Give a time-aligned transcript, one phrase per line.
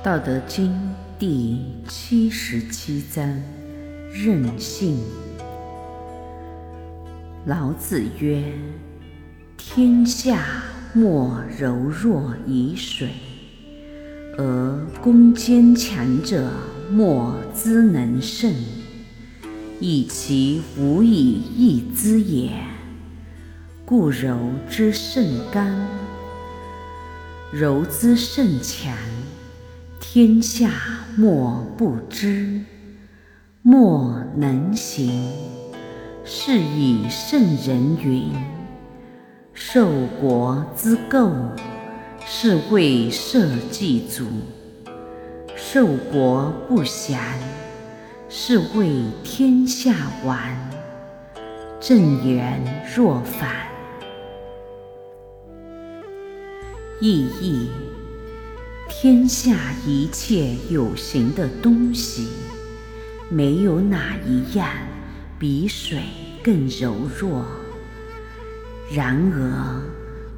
[0.02, 0.72] 《道德经》
[1.18, 3.22] 第七十七章：
[4.14, 4.98] 任性。
[7.44, 8.42] 老子曰
[9.58, 10.62] ：“天下
[10.94, 13.10] 莫柔弱以水，
[14.38, 16.50] 而攻坚强者
[16.90, 18.50] 莫之能胜，
[19.80, 22.52] 以其无以易之也。
[23.84, 24.38] 故柔
[24.70, 25.86] 之胜刚，
[27.52, 28.96] 柔之胜强。”
[30.00, 30.70] 天下
[31.14, 32.62] 莫不知，
[33.60, 35.30] 莫能行。
[36.24, 38.32] 是以圣人云
[39.52, 41.30] ：“受国之垢，
[42.24, 44.24] 是谓社稷主；
[45.54, 47.20] 受国不祥，
[48.28, 49.94] 是谓天下
[50.24, 50.38] 完。”
[51.78, 53.50] 正言若反。
[57.00, 57.68] 意义。
[59.02, 62.28] 天下一切有形的东西，
[63.30, 64.68] 没有哪一样
[65.38, 66.02] 比水
[66.42, 67.46] 更柔弱。
[68.94, 69.82] 然而，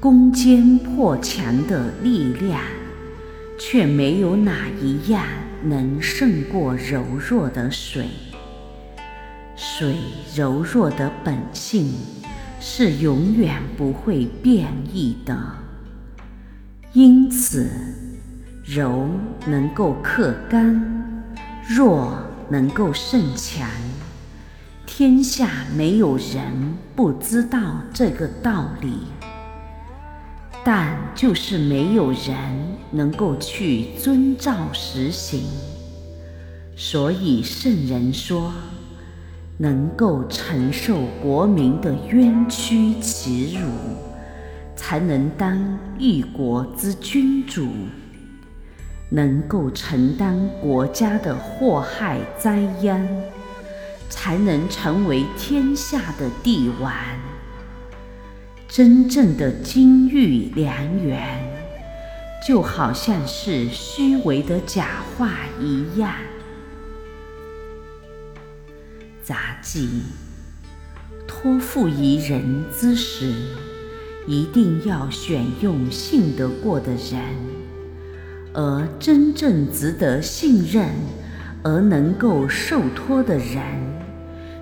[0.00, 2.62] 攻坚破墙的力量，
[3.58, 5.22] 却没有哪一样
[5.62, 8.06] 能胜过柔弱的水。
[9.54, 9.96] 水
[10.34, 11.92] 柔弱的本性
[12.58, 15.38] 是永远不会变异的，
[16.94, 18.05] 因此。
[18.68, 19.08] 柔
[19.46, 20.82] 能够克刚，
[21.68, 23.64] 弱能够胜强。
[24.84, 29.06] 天下没有人不知道这个道理，
[30.64, 32.36] 但就是没有人
[32.90, 35.44] 能够去遵照实行。
[36.74, 38.52] 所以圣人说，
[39.58, 43.68] 能够承受国民的冤屈耻辱，
[44.74, 47.68] 才能当一国之君主。
[49.08, 53.06] 能够承担国家的祸害灾殃，
[54.08, 56.92] 才能成为天下的帝王。
[58.68, 61.22] 真正的金玉良缘，
[62.46, 65.30] 就好像是虚伪的假话
[65.60, 66.12] 一样。
[69.22, 70.02] 杂技
[71.26, 73.32] 托付于人之时，
[74.26, 77.55] 一定要选用信得过的人。
[78.58, 80.88] 而真正值得信任
[81.62, 83.62] 而能够受托的人，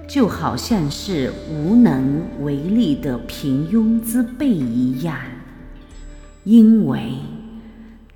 [0.09, 5.17] 就好像是无能为力的平庸之辈一样。
[6.43, 7.13] 因为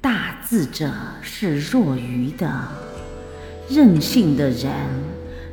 [0.00, 0.90] 大智者
[1.22, 2.50] 是弱愚的，
[3.70, 4.72] 任性的人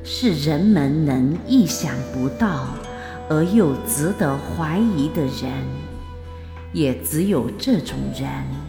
[0.04, 2.70] 是人们能意想不到
[3.30, 5.52] 而又值得怀疑的人，
[6.74, 8.65] 也只有这种人。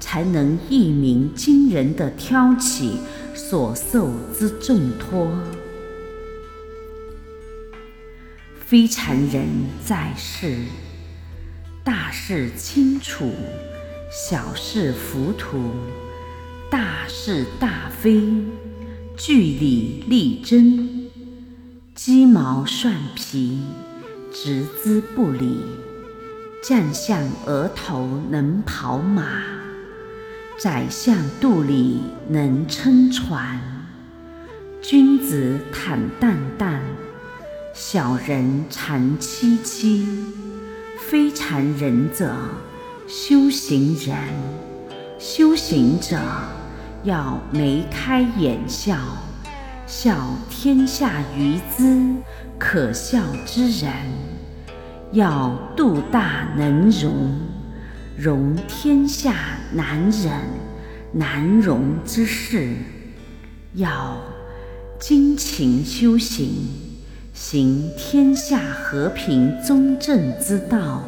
[0.00, 2.98] 才能一鸣惊人的挑起
[3.34, 5.30] 所受之重托。
[8.64, 9.46] 非常人
[9.84, 10.58] 在世，
[11.82, 13.32] 大事清楚，
[14.10, 15.70] 小事浮屠，
[16.70, 18.22] 大是大非，
[19.16, 21.08] 据理力争，
[21.94, 23.60] 鸡毛蒜皮，
[24.32, 25.58] 置之不理。
[26.60, 29.57] 将相额头能跑马。
[30.60, 33.60] 宰相肚里能撑船，
[34.82, 36.80] 君子坦荡荡，
[37.72, 40.04] 小人长戚戚。
[40.98, 42.34] 非常人者，
[43.06, 44.18] 修行人。
[45.16, 46.18] 修行者
[47.04, 48.96] 要眉开眼笑，
[49.86, 50.16] 笑
[50.50, 52.04] 天下愚资
[52.58, 53.92] 可笑之人；
[55.12, 57.47] 要肚大能容。
[58.18, 59.32] 容天下
[59.72, 60.32] 难忍
[61.12, 62.74] 难容之事，
[63.74, 64.20] 要
[64.98, 66.50] 精勤修行，
[67.32, 71.04] 行天下和平中正之道；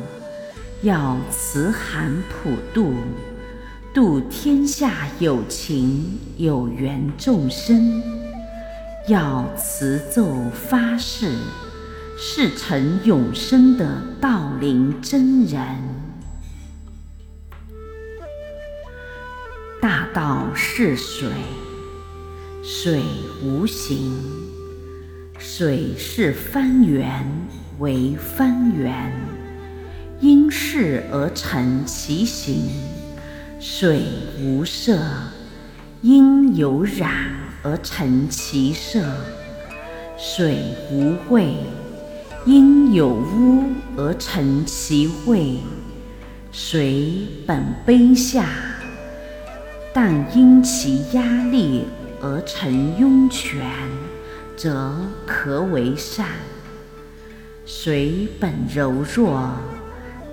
[0.83, 2.95] 要慈寒普度，
[3.93, 8.01] 度天下有情有缘众生；
[9.09, 11.35] 要持咒发誓，
[12.17, 15.59] 是成永生的道灵真人。
[20.13, 21.29] 道是水，
[22.65, 23.01] 水
[23.45, 24.13] 无形，
[25.39, 27.25] 水是方圆
[27.79, 29.13] 为方圆，
[30.21, 32.57] 因势而成其形；
[33.61, 34.03] 水
[34.41, 34.99] 无色，
[36.03, 37.13] 因有染
[37.63, 39.01] 而成其色；
[40.19, 40.59] 水
[40.91, 41.55] 无味，
[42.45, 43.65] 因有污
[43.97, 45.59] 而成其味。
[46.51, 48.49] 水本卑下。
[49.93, 51.85] 但因其压力
[52.23, 53.67] 而成拥泉，
[54.57, 54.95] 则
[55.27, 56.27] 可为善；
[57.67, 59.51] 水本柔弱，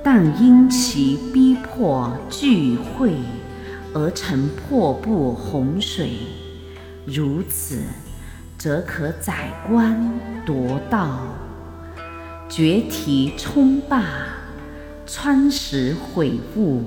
[0.04, 3.16] 但因其逼迫聚会
[3.96, 6.12] 而成破布洪水，
[7.06, 7.82] 如此，
[8.60, 11.36] 则可载官夺道，
[12.48, 14.04] 决堤冲坝，
[15.08, 16.84] 穿石毁物，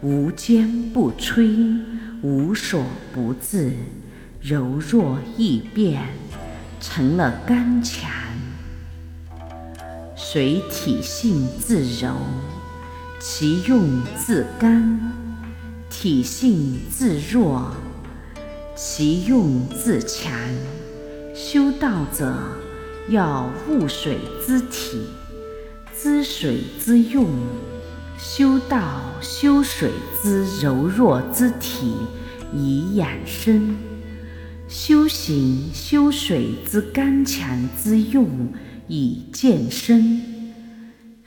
[0.00, 1.78] 无坚不摧，
[2.26, 2.82] 无所
[3.14, 3.70] 不至，
[4.40, 6.02] 柔弱易变，
[6.80, 8.10] 成了刚强。
[10.16, 12.16] 水体性自柔，
[13.20, 14.98] 其用自刚；
[15.88, 17.70] 体性自弱，
[18.74, 20.32] 其用自强。
[21.32, 22.36] 修道者
[23.08, 25.06] 要悟水之体，
[25.96, 27.28] 知水之用。
[28.18, 29.90] 修道修水
[30.22, 31.94] 之柔弱之体
[32.54, 33.76] 以养生，
[34.68, 38.52] 修行修水之刚强之用
[38.88, 40.20] 以健身。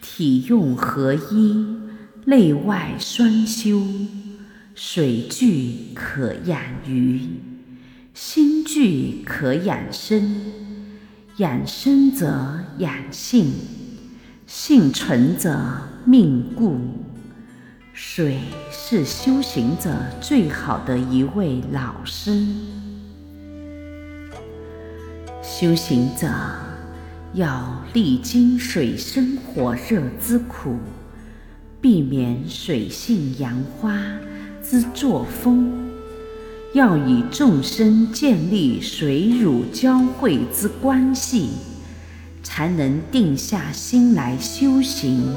[0.01, 1.65] 体用合一，
[2.25, 3.81] 内外双修。
[4.75, 7.19] 水聚可养鱼，
[8.13, 10.35] 心聚可养生。
[11.37, 13.51] 养生则养性，
[14.47, 16.79] 性存则命固。
[18.01, 18.37] 水
[18.71, 22.45] 是修行者最好的一位老师。
[25.43, 26.25] 修行者
[27.33, 30.77] 要历经水深火热之苦，
[31.81, 33.93] 避免水性杨花
[34.63, 35.91] 之作风，
[36.73, 41.49] 要与众生建立水乳交汇之关系，
[42.43, 45.35] 才能定下心来修行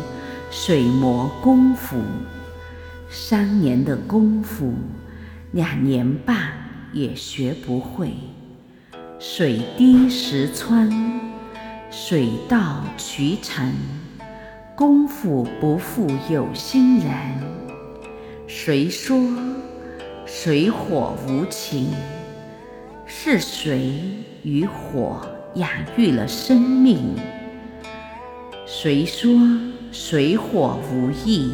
[0.53, 1.97] 水磨功夫。
[3.15, 4.73] 三年的功夫，
[5.51, 6.35] 两年半
[6.95, 8.15] 也学不会。
[9.19, 10.91] 水滴石穿，
[11.91, 13.71] 水到渠成，
[14.75, 17.13] 功夫不负有心人。
[18.47, 19.15] 谁说
[20.25, 21.89] 水火无情？
[23.05, 23.93] 是水
[24.43, 25.21] 与火
[25.57, 25.69] 养
[25.99, 27.15] 育了生命。
[28.65, 29.31] 谁说
[29.93, 31.53] 水火无意？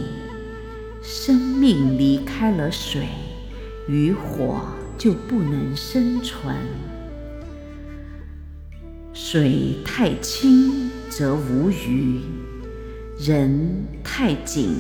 [1.03, 3.07] 生命离开了水
[3.89, 4.61] 与火，
[4.99, 6.55] 就不能生存。
[9.13, 12.21] 水太清则无鱼，
[13.19, 14.75] 人太紧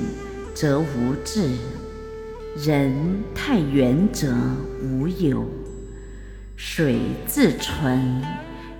[0.54, 1.48] 则无志，
[2.56, 2.92] 人
[3.34, 4.34] 太圆则
[4.82, 5.46] 无有。
[6.56, 8.22] 水自存，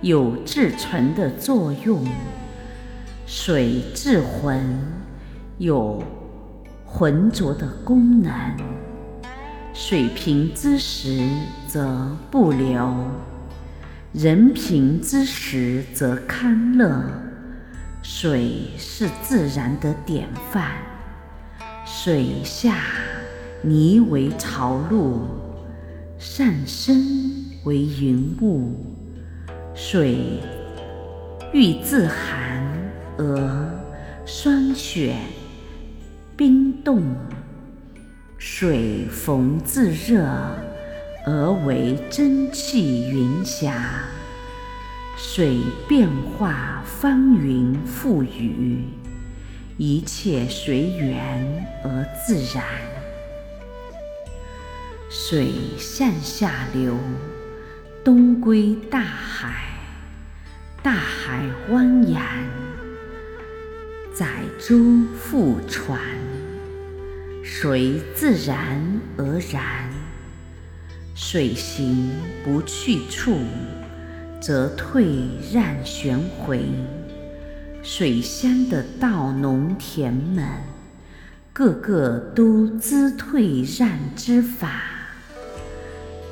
[0.01, 2.03] 有自存的作用；
[3.25, 4.61] 水自浑，
[5.57, 6.03] 有。
[6.91, 8.33] 浑浊的功能，
[9.73, 11.23] 水平之时
[11.67, 13.05] 则不流，
[14.11, 17.03] 人平之时则康乐。
[18.01, 20.71] 水是自然的典范，
[21.85, 22.75] 水下
[23.61, 25.27] 泥为潮露，
[26.17, 26.95] 上升
[27.65, 28.73] 为云雾。
[29.75, 30.41] 水
[31.53, 32.63] 遇自寒
[33.17, 33.69] 而
[34.25, 35.15] 霜雪。
[36.39, 37.03] 冰冻，
[38.37, 40.23] 水逢自热
[41.25, 44.05] 而为蒸汽云霞，
[45.17, 48.85] 水变化翻云覆雨，
[49.75, 52.63] 一切随缘而自然。
[55.09, 56.95] 水向下流，
[58.01, 59.73] 东归大海，
[60.81, 62.21] 大海汪洋，
[64.13, 64.25] 载
[64.57, 64.77] 舟
[65.17, 65.99] 覆船。
[67.51, 68.79] 水自然
[69.17, 69.89] 而然，
[71.13, 72.09] 水行
[72.41, 73.39] 不去处，
[74.39, 75.17] 则退
[75.51, 76.61] 让旋回。
[77.81, 80.45] 水乡的稻农田们，
[81.51, 84.83] 个个都知退让之法。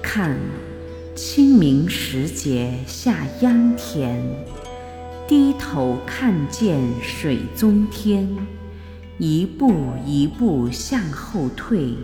[0.01, 0.38] 看
[1.13, 4.24] 清明时节下秧田，
[5.27, 8.29] 低头看见水中天。
[9.19, 11.95] 一步一步向后退，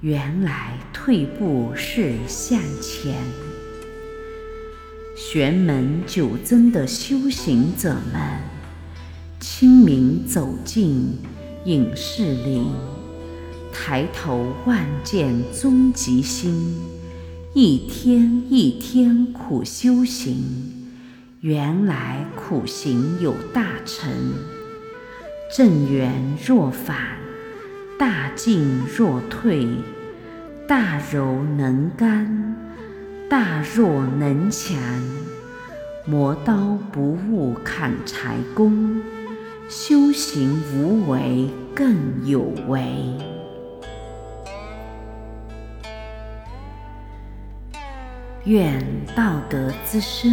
[0.00, 3.16] 原来退步是向前。
[5.16, 8.40] 玄门九真的修行者们，
[9.40, 11.16] 清明走进
[11.64, 12.66] 隐士林，
[13.72, 16.76] 抬头望见终极心，
[17.52, 20.36] 一天一天苦修行，
[21.40, 24.08] 原来苦行有大成。
[25.50, 26.12] 正缘
[26.46, 26.94] 若反，
[27.98, 29.66] 大进若退，
[30.68, 32.54] 大柔能干，
[33.30, 34.78] 大弱能强。
[36.04, 39.00] 磨刀不误砍柴工，
[39.70, 42.84] 修行无为更有为。
[48.44, 48.82] 愿
[49.16, 50.30] 道德之声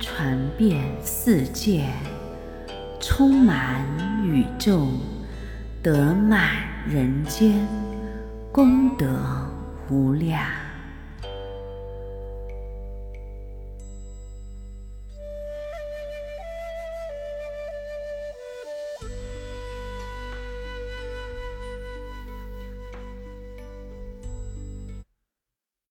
[0.00, 1.86] 传遍世界，
[3.00, 3.84] 充满
[4.26, 4.88] 宇宙，
[5.82, 6.50] 得满
[6.88, 7.64] 人间，
[8.50, 9.06] 功德
[9.88, 10.65] 无量。